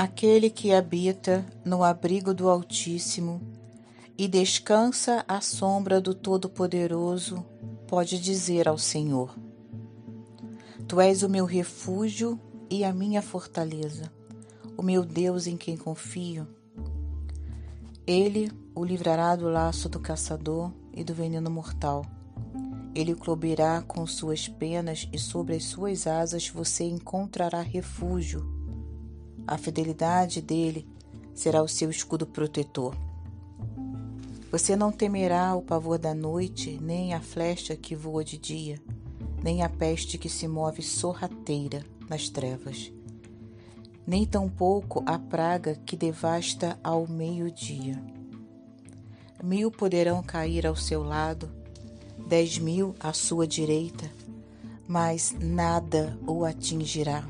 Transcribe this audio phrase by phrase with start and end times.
[0.00, 3.38] Aquele que habita no abrigo do Altíssimo
[4.16, 7.44] e descansa à sombra do Todo-Poderoso,
[7.86, 9.36] pode dizer ao Senhor:
[10.88, 12.40] Tu és o meu refúgio
[12.70, 14.10] e a minha fortaleza,
[14.74, 16.48] o meu Deus em quem confio.
[18.06, 22.06] Ele o livrará do laço do caçador e do veneno mortal.
[22.94, 28.59] Ele o cobrirá com suas penas e sobre as suas asas você encontrará refúgio.
[29.50, 30.86] A fidelidade dele
[31.34, 32.94] será o seu escudo protetor.
[34.48, 38.80] Você não temerá o pavor da noite, nem a flecha que voa de dia,
[39.42, 42.92] nem a peste que se move sorrateira nas trevas,
[44.06, 48.00] nem tampouco a praga que devasta ao meio-dia.
[49.42, 51.50] Mil poderão cair ao seu lado,
[52.28, 54.08] dez mil à sua direita,
[54.86, 57.24] mas nada o atingirá.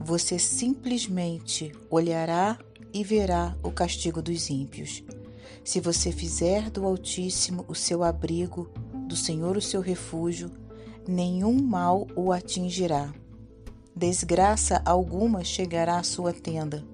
[0.00, 2.56] Você simplesmente olhará
[2.94, 5.02] e verá o castigo dos ímpios.
[5.64, 8.70] Se você fizer do Altíssimo o seu abrigo,
[9.06, 10.50] do Senhor o seu refúgio,
[11.06, 13.12] nenhum mal o atingirá.
[13.94, 16.86] Desgraça alguma chegará à sua tenda,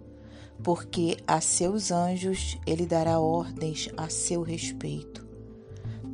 [0.63, 5.27] porque a seus anjos ele dará ordens a seu respeito,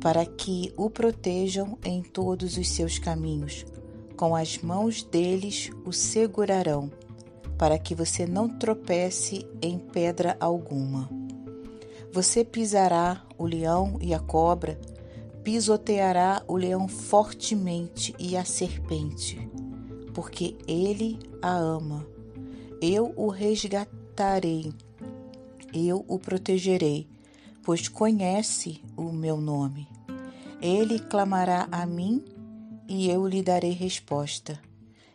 [0.01, 3.65] para que o protejam em todos os seus caminhos
[4.21, 6.91] com as mãos deles o segurarão,
[7.57, 11.09] para que você não tropece em pedra alguma.
[12.13, 14.79] Você pisará o leão e a cobra,
[15.43, 19.49] pisoteará o leão fortemente e a serpente,
[20.13, 22.05] porque ele a ama.
[22.79, 24.71] Eu o resgatarei,
[25.73, 27.07] eu o protegerei,
[27.63, 29.87] pois conhece o meu nome.
[30.61, 32.23] Ele clamará a mim
[32.91, 34.59] e eu lhe darei resposta,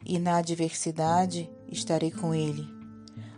[0.03, 2.67] e na adversidade estarei com ele.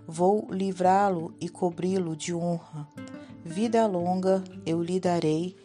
[0.06, 2.89] Vou livrá-lo e cobri-lo de honra.
[3.45, 5.57] Vida longa eu lhe darei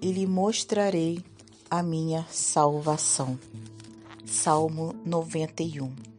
[0.00, 1.24] e lhe mostrarei
[1.68, 3.36] a minha salvação.
[4.24, 6.09] Salmo 91